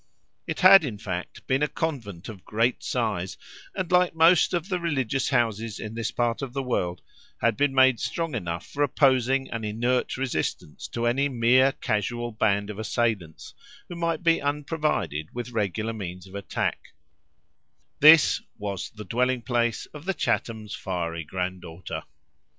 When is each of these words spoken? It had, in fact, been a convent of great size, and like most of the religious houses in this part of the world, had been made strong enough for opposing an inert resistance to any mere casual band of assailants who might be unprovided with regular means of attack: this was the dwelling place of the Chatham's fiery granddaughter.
It 0.47 0.61
had, 0.61 0.83
in 0.83 0.97
fact, 0.97 1.45
been 1.45 1.61
a 1.61 1.67
convent 1.67 2.27
of 2.27 2.43
great 2.43 2.81
size, 2.83 3.37
and 3.75 3.91
like 3.91 4.15
most 4.15 4.51
of 4.51 4.67
the 4.67 4.79
religious 4.79 5.29
houses 5.29 5.79
in 5.79 5.93
this 5.93 6.09
part 6.09 6.41
of 6.41 6.53
the 6.53 6.63
world, 6.63 7.01
had 7.39 7.55
been 7.55 7.71
made 7.75 7.99
strong 7.99 8.33
enough 8.33 8.65
for 8.65 8.81
opposing 8.81 9.51
an 9.51 9.63
inert 9.63 10.17
resistance 10.17 10.87
to 10.87 11.05
any 11.05 11.29
mere 11.29 11.73
casual 11.73 12.31
band 12.31 12.71
of 12.71 12.79
assailants 12.79 13.53
who 13.89 13.95
might 13.95 14.23
be 14.23 14.41
unprovided 14.41 15.29
with 15.35 15.51
regular 15.51 15.93
means 15.93 16.25
of 16.25 16.33
attack: 16.33 16.93
this 17.99 18.41
was 18.57 18.89
the 18.89 19.05
dwelling 19.05 19.43
place 19.43 19.85
of 19.93 20.05
the 20.05 20.15
Chatham's 20.15 20.73
fiery 20.73 21.23
granddaughter. 21.23 22.01